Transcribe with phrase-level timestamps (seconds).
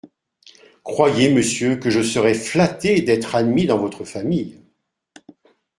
[0.83, 4.59] Croyez, monsieur, que je serais flatté D’être admis dans votre famille…